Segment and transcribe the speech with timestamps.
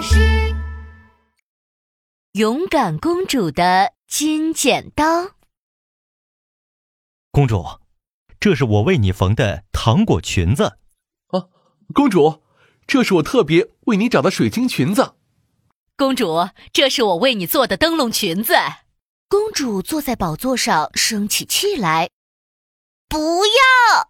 [0.00, 0.54] 巴士。
[2.32, 5.32] 勇敢公主的金剪刀。
[7.30, 7.66] 公主，
[8.40, 10.78] 这是我为你缝的糖果裙子。
[11.26, 11.48] 啊，
[11.92, 12.42] 公主，
[12.86, 15.16] 这是我特别为你找的水晶裙子。
[15.98, 18.54] 公主，这是我为你做的灯笼裙子。
[19.28, 22.08] 公主坐在宝座上，生起气来。
[23.06, 24.08] 不要！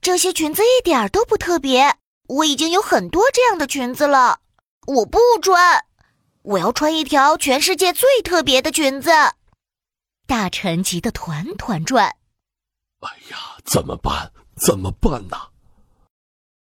[0.00, 1.96] 这些裙子一点都不特别，
[2.28, 4.42] 我已经有很多这样的裙子了。
[4.86, 5.84] 我不穿，
[6.42, 9.10] 我要穿一条全世界最特别的裙子。
[10.26, 12.16] 大臣急得团团转。
[13.00, 14.32] 哎呀，怎么办？
[14.56, 15.50] 怎么办呢？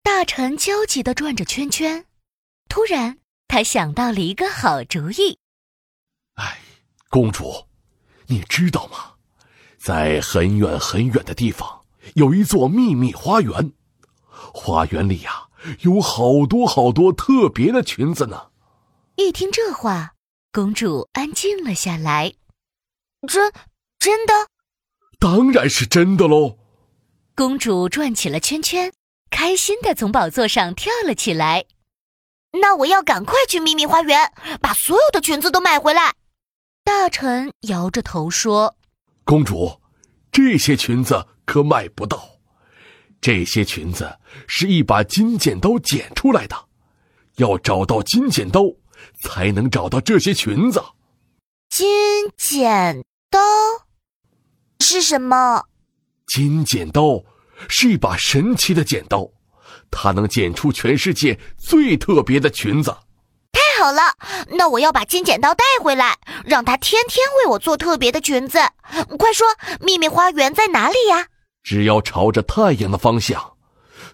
[0.02, 2.06] 大臣焦急的转着圈圈。
[2.68, 3.18] 突然，
[3.48, 5.38] 他想到了一个好主意。
[6.34, 6.58] 哎，
[7.10, 7.66] 公主。
[8.26, 9.14] 你知道吗？
[9.78, 13.72] 在很远很远的地方，有一座秘密花园。
[14.28, 15.48] 花园里呀，
[15.80, 18.48] 有好多好多特别的裙子呢。
[19.16, 20.14] 一听这话，
[20.52, 22.34] 公主安静了下来。
[23.28, 23.52] 真
[23.98, 24.32] 真的？
[25.18, 26.58] 当然是真的喽！
[27.36, 28.92] 公主转起了圈圈，
[29.30, 31.66] 开心的从宝座上跳了起来。
[32.60, 36.14] 那我要赶快去秘密花园，把所有的裙子都买回来。
[36.84, 38.76] 大臣摇着头说
[39.24, 39.80] ：“公主，
[40.32, 42.31] 这些裙子可买不到。
[43.22, 46.56] 这些裙子是一把金剪刀剪出来的，
[47.36, 48.62] 要找到金剪刀，
[49.22, 50.82] 才能找到这些裙子。
[51.70, 51.88] 金
[52.36, 53.38] 剪刀
[54.80, 55.62] 是什么？
[56.26, 57.22] 金剪刀
[57.68, 59.30] 是一把神奇的剪刀，
[59.88, 62.90] 它能剪出全世界最特别的裙子。”
[63.54, 64.16] 太好了，
[64.48, 68.58] 那我要把金剪刀带回来，让它天天为我做特别的裙子。
[69.16, 69.46] 快说，
[69.80, 71.28] 秘密花园在哪里呀？
[71.62, 73.56] 只要朝着太阳的方向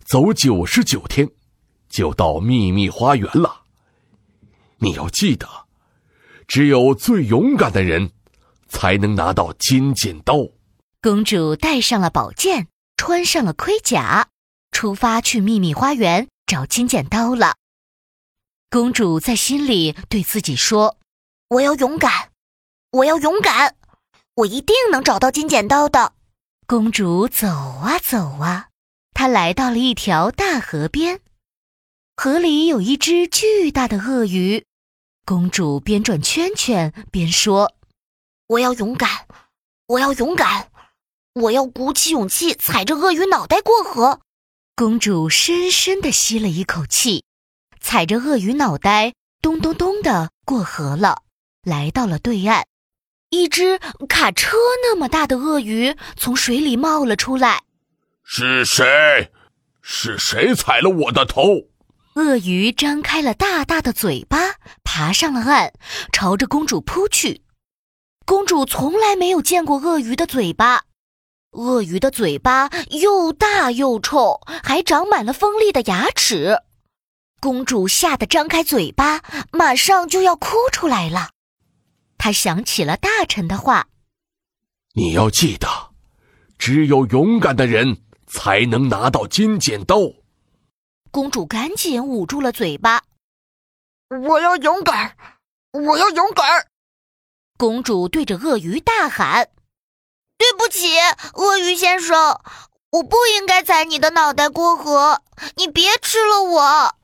[0.05, 1.29] 走九十九天，
[1.89, 3.63] 就到秘密花园了。
[4.79, 5.49] 你要记得，
[6.47, 8.13] 只有最勇敢的人
[8.69, 10.35] 才能拿到金剪刀。
[11.01, 14.29] 公主带上了宝剑，穿上了盔甲，
[14.71, 17.55] 出发去秘密花园找金剪刀了。
[18.71, 20.99] 公主在心里对自己说
[21.49, 22.31] ：“我要勇敢，
[22.91, 23.77] 我要勇敢，
[24.35, 26.13] 我一定能找到金剪刀的。”
[26.71, 28.69] 公主走啊走啊，
[29.15, 31.23] 她来到了一条大河边，
[32.15, 34.67] 河里有一只巨大的鳄鱼。
[35.25, 37.73] 公主边转圈圈边说
[38.49, 39.27] ：“我要勇敢，
[39.87, 40.71] 我要勇敢，
[41.33, 44.21] 我要鼓起勇气踩着鳄鱼脑袋过河。”
[44.77, 47.25] 公主深深的吸了一口气。
[47.81, 51.23] 踩着鳄鱼脑袋，咚咚咚的过河了，
[51.63, 52.67] 来到了对岸。
[53.31, 53.79] 一只
[54.09, 57.63] 卡车那么大的鳄鱼从水里冒了出来。
[58.25, 59.31] 是谁？
[59.83, 61.69] 是谁踩了我的头？
[62.15, 65.73] 鳄鱼张开了大大的嘴巴，爬上了岸，
[66.13, 67.43] 朝着公主扑去。
[68.27, 70.83] 公主从来没有见过鳄鱼的嘴巴，
[71.53, 76.59] 鳄鱼的嘴巴又大又臭，还长满了锋利的牙齿。
[77.41, 79.23] 公主吓得张开嘴巴，
[79.53, 81.31] 马上就要哭出来了。
[82.19, 83.89] 她想起了大臣的话
[84.95, 85.69] ：“你要记得，
[86.59, 89.97] 只有勇敢的人才能拿到金剪刀。”
[91.11, 93.05] 公主赶紧捂住了嘴巴
[94.29, 95.17] ：“我要勇敢，
[95.73, 96.69] 我要勇敢！”
[97.57, 99.51] 公主对着鳄鱼大喊
[100.37, 100.99] ：“对不起，
[101.35, 102.41] 鳄鱼先生，
[102.91, 105.23] 我不应该踩你的脑袋过河，
[105.57, 106.97] 你别吃了我。”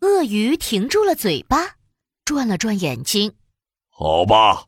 [0.00, 1.76] 鳄鱼停住了嘴巴，
[2.24, 3.34] 转了转眼睛。
[3.98, 4.66] 好吧，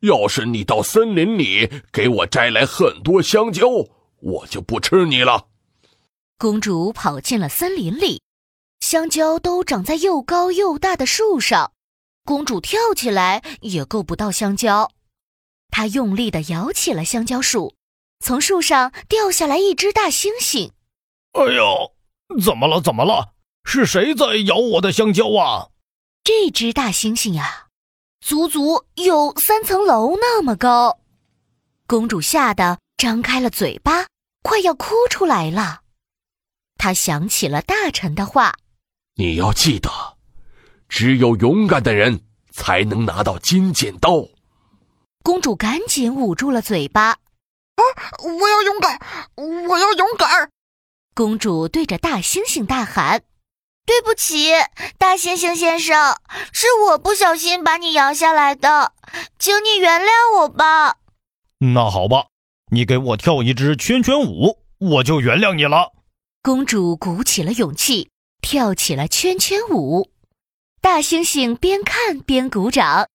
[0.00, 3.68] 要是你到森林里给我摘来很多香蕉，
[4.20, 5.48] 我就不吃你了。
[6.38, 8.22] 公主跑进了森林里，
[8.80, 11.72] 香蕉都长在又高又大的树上，
[12.24, 14.90] 公主跳起来也够不到香蕉。
[15.68, 17.74] 她用力的摇起了香蕉树，
[18.20, 20.70] 从树上掉下来一只大猩猩。
[21.32, 21.92] 哎呦，
[22.42, 22.80] 怎么了？
[22.80, 23.34] 怎么了？
[23.64, 25.68] 是谁在咬我的香蕉啊？
[26.24, 27.65] 这只大猩猩呀，
[28.26, 30.98] 足足有三层楼那么高。
[31.86, 34.08] 公主吓得张开了嘴巴，
[34.42, 35.82] 快要哭出来了。
[36.76, 38.56] 她想起了大臣的话
[39.14, 39.88] ：“你要记得，
[40.88, 44.26] 只有勇敢的人才能拿到金剪刀。”
[45.22, 47.10] 公主赶紧捂住了嘴巴
[47.78, 47.82] ：“啊，
[48.24, 49.00] 我要勇敢，
[49.36, 50.50] 我要勇敢！”
[51.14, 53.22] 公主对着大猩猩大喊。
[53.86, 54.50] 对不起，
[54.98, 56.16] 大猩猩先生，
[56.52, 58.92] 是我不小心把你摇下来的，
[59.38, 60.96] 请你原谅我吧。
[61.60, 62.26] 那好吧，
[62.72, 65.92] 你给我跳一支圈圈舞，我就原谅你了。
[66.42, 68.10] 公主鼓起了勇气，
[68.42, 70.10] 跳起了圈圈舞。
[70.80, 73.08] 大猩猩边看边鼓掌。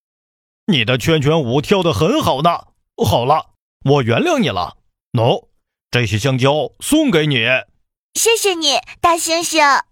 [0.66, 2.50] 你的圈圈舞跳得很好呢。
[2.96, 3.50] 好了，
[3.84, 4.78] 我原谅你了。
[5.12, 5.48] 喏，
[5.90, 7.44] 这些香蕉送给你。
[8.14, 9.82] 谢谢你，大猩猩。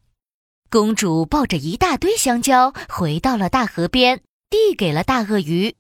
[0.73, 5.75] 公主抱着一大堆香蕉回到了大河边，递给了大鳄鱼。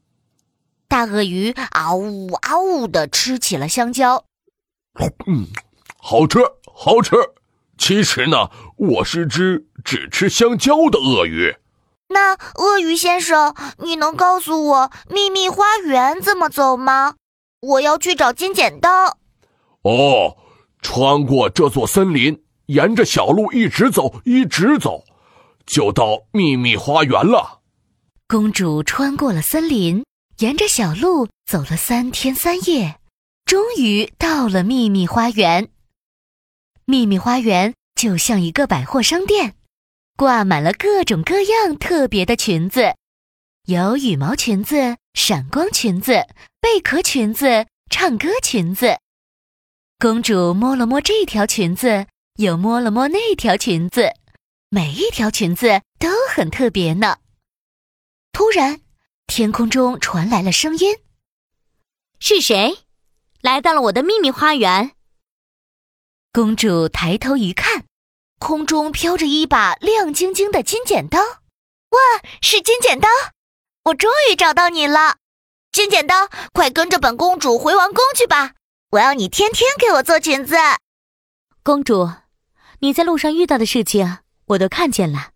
[0.88, 4.24] 大鳄鱼嗷呜嗷呜的吃起了香蕉。
[5.26, 5.46] 嗯，
[5.96, 6.40] 好吃，
[6.74, 7.14] 好吃。
[7.78, 11.54] 其实呢，我是只只吃香蕉的鳄鱼。
[12.08, 17.14] 那鳄鱼先生，你能告诉我秘密花园怎么走吗？
[17.60, 19.18] 我要去找金剪刀。
[19.82, 20.36] 哦，
[20.82, 22.42] 穿过这座森林。
[22.70, 25.04] 沿着小路一直走，一直走，
[25.66, 27.62] 就到秘密花园了。
[28.28, 30.04] 公主穿过了森林，
[30.38, 33.00] 沿着小路走了三天三夜，
[33.44, 35.68] 终于到了秘密花园。
[36.84, 39.56] 秘密花园就像一个百货商店，
[40.16, 42.94] 挂满了各种各样特别的裙子，
[43.66, 46.24] 有羽毛裙子、闪光裙子、
[46.60, 48.96] 贝壳裙子、唱歌裙子。
[49.98, 52.06] 公主摸了摸这条裙子。
[52.40, 54.14] 又摸了摸那条裙子，
[54.70, 57.18] 每一条裙子都很特别呢。
[58.32, 58.80] 突然，
[59.26, 61.00] 天空中传来了声音
[62.18, 62.78] ：“是谁
[63.42, 64.92] 来到了我的秘密花园？”
[66.32, 67.84] 公主抬头一看，
[68.38, 71.18] 空中飘着一把亮晶晶的金剪刀。
[71.20, 71.98] 哇，
[72.40, 73.06] 是金剪刀！
[73.84, 75.18] 我终于找到你了，
[75.72, 76.30] 金剪刀！
[76.54, 78.54] 快跟着本公主回王宫去吧！
[78.92, 80.56] 我要你天天给我做裙子，
[81.62, 82.08] 公主。
[82.82, 85.32] 你在路上遇到的事情，我都看见了。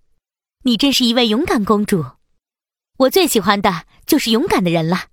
[0.62, 2.02] 你真是一位勇敢公主，
[2.96, 5.08] 我最喜欢的就是勇敢的人了。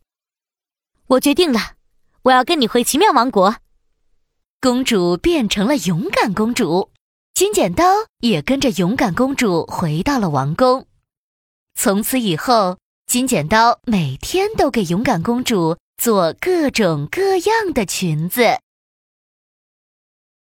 [1.08, 1.74] 我决定了，
[2.24, 3.58] 我要跟你回奇妙王国。
[4.62, 6.92] 公主变成了勇敢公主，
[7.34, 7.84] 金剪刀
[8.22, 10.88] 也跟着勇敢公主回到了王宫。
[11.76, 18.58] 从此以后，金剪刀每天都给勇敢公主做各种各样的裙子。